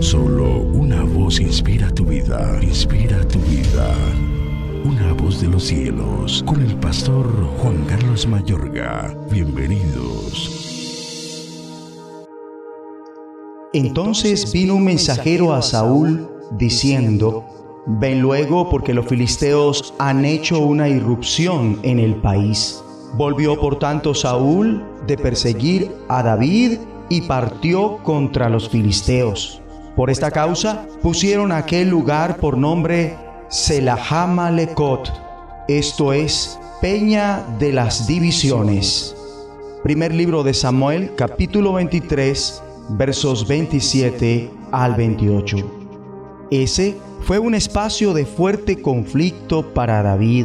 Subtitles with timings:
[0.00, 3.94] Solo una voz inspira tu vida, inspira tu vida.
[4.84, 7.26] Una voz de los cielos, con el pastor
[7.58, 9.16] Juan Carlos Mayorga.
[9.30, 10.66] Bienvenidos.
[13.72, 16.28] Entonces vino un mensajero a Saúl
[16.58, 17.44] diciendo,
[17.86, 22.82] Ven luego porque los filisteos han hecho una irrupción en el país.
[23.14, 29.62] Volvió por tanto Saúl de perseguir a David y partió contra los filisteos.
[29.96, 33.16] Por esta causa pusieron aquel lugar por nombre
[33.48, 35.10] Selahamalekot,
[35.68, 39.16] esto es, Peña de las Divisiones.
[39.82, 45.56] Primer libro de Samuel, capítulo 23, versos 27 al 28.
[46.50, 50.44] Ese fue un espacio de fuerte conflicto para David.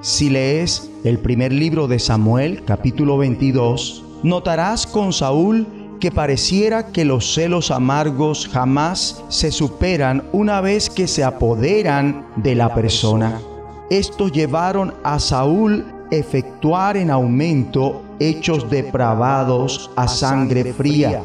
[0.00, 5.66] Si lees el primer libro de Samuel, capítulo 22, notarás con Saúl
[6.02, 12.56] que pareciera que los celos amargos jamás se superan una vez que se apoderan de
[12.56, 13.40] la persona.
[13.88, 21.22] Estos llevaron a Saúl efectuar en aumento hechos depravados a sangre fría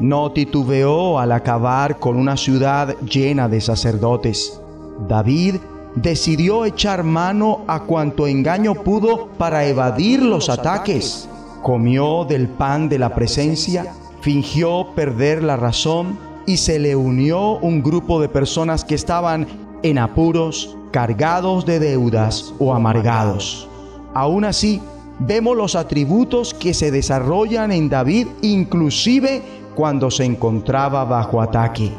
[0.00, 4.60] no titubeó al acabar con una ciudad llena de sacerdotes.
[5.08, 5.56] David
[5.94, 11.28] decidió echar mano a cuanto engaño pudo para evadir los ataques.
[11.62, 17.82] Comió del pan de la presencia, fingió perder la razón y se le unió un
[17.82, 19.46] grupo de personas que estaban
[19.82, 23.68] en apuros, cargados de deudas o amargados.
[24.14, 24.80] Aún así,
[25.20, 29.42] vemos los atributos que se desarrollan en David, inclusive
[29.74, 31.92] cuando se encontraba bajo ataque.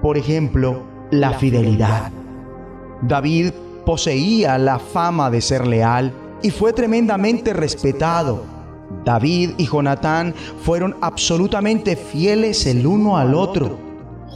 [0.00, 2.10] Por ejemplo, la fidelidad.
[3.02, 3.52] David
[3.84, 8.44] poseía la fama de ser leal y fue tremendamente respetado.
[9.04, 13.78] David y Jonatán fueron absolutamente fieles el uno al otro.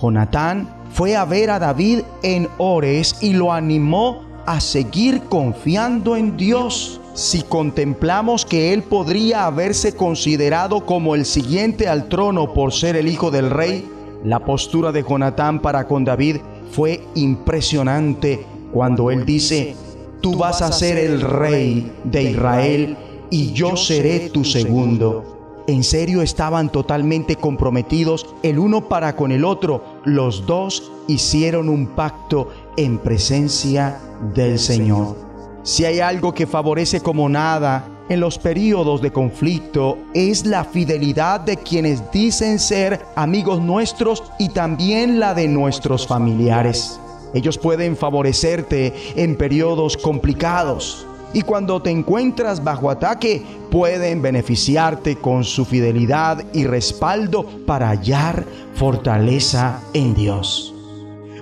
[0.00, 6.36] Jonatán fue a ver a David en Ores y lo animó a seguir confiando en
[6.36, 7.00] Dios.
[7.14, 13.08] Si contemplamos que él podría haberse considerado como el siguiente al trono por ser el
[13.08, 13.88] hijo del rey,
[14.24, 16.36] la postura de Jonatán para con David
[16.72, 19.76] fue impresionante cuando él dice,
[20.20, 22.96] tú vas a ser el rey de Israel
[23.30, 25.34] y yo seré tu segundo.
[25.66, 29.82] En serio estaban totalmente comprometidos el uno para con el otro.
[30.04, 33.98] Los dos hicieron un pacto en presencia
[34.34, 35.16] del Señor.
[35.62, 41.40] Si hay algo que favorece como nada en los periodos de conflicto es la fidelidad
[41.40, 47.00] de quienes dicen ser amigos nuestros y también la de nuestros familiares.
[47.32, 55.44] Ellos pueden favorecerte en periodos complicados y cuando te encuentras bajo ataque pueden beneficiarte con
[55.44, 60.72] su fidelidad y respaldo para hallar fortaleza en Dios.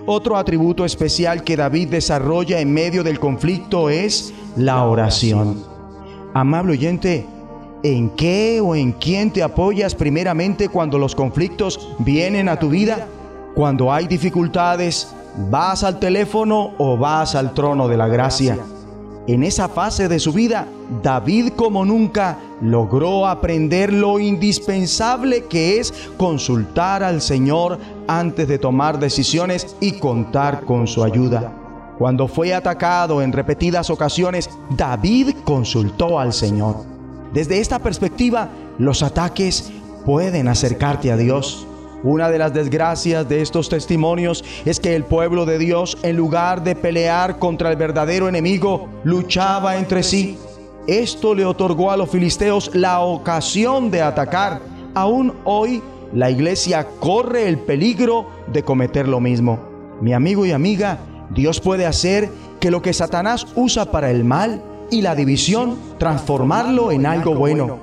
[0.07, 5.63] Otro atributo especial que David desarrolla en medio del conflicto es la oración.
[6.35, 7.27] Amable oyente,
[7.83, 13.07] ¿en qué o en quién te apoyas primeramente cuando los conflictos vienen a tu vida?
[13.55, 15.15] Cuando hay dificultades,
[15.51, 18.59] ¿vas al teléfono o vas al trono de la gracia?
[19.29, 20.67] En esa fase de su vida,
[21.01, 27.79] David como nunca logró aprender lo indispensable que es consultar al Señor
[28.09, 31.53] antes de tomar decisiones y contar con su ayuda.
[31.99, 36.85] Cuando fue atacado en repetidas ocasiones, David consultó al Señor.
[37.33, 39.71] Desde esta perspectiva, los ataques
[40.05, 41.65] pueden acercarte a Dios.
[42.05, 46.65] Una de las desgracias de estos testimonios es que el pueblo de Dios, en lugar
[46.65, 50.37] de pelear contra el verdadero enemigo, luchaba entre sí.
[50.89, 54.61] Esto le otorgó a los filisteos la ocasión de atacar.
[54.95, 55.81] Aún hoy,
[56.13, 59.61] la iglesia corre el peligro de cometer lo mismo.
[60.01, 60.99] Mi amigo y amiga,
[61.31, 66.91] Dios puede hacer que lo que Satanás usa para el mal y la división, transformarlo
[66.91, 67.79] en algo bueno.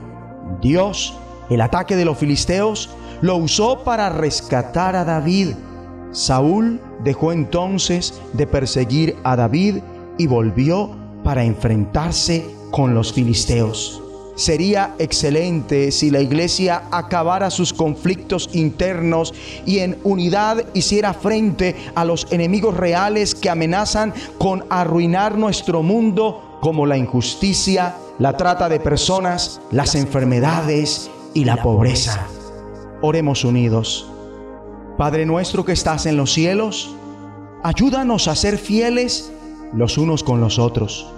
[0.62, 1.18] Dios,
[1.50, 2.90] el ataque de los filisteos,
[3.22, 5.50] lo usó para rescatar a David.
[6.12, 9.78] Saúl dejó entonces de perseguir a David
[10.18, 10.92] y volvió
[11.24, 14.02] para enfrentarse con los filisteos.
[14.36, 19.34] Sería excelente si la iglesia acabara sus conflictos internos
[19.66, 26.58] y en unidad hiciera frente a los enemigos reales que amenazan con arruinar nuestro mundo
[26.62, 32.26] como la injusticia, la trata de personas, las enfermedades y la pobreza.
[33.02, 34.10] Oremos unidos.
[34.98, 36.94] Padre nuestro que estás en los cielos,
[37.64, 39.32] ayúdanos a ser fieles
[39.74, 41.10] los unos con los otros,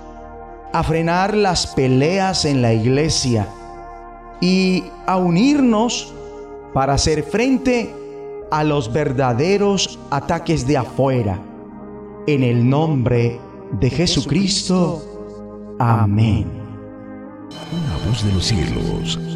[0.73, 3.47] a frenar las peleas en la iglesia
[4.39, 6.13] y a unirnos
[6.73, 7.93] para hacer frente
[8.51, 11.39] a los verdaderos ataques de afuera.
[12.27, 13.39] En el nombre
[13.79, 15.01] de Jesucristo.
[15.79, 16.45] Amén.
[17.71, 19.19] Una voz de los cielos,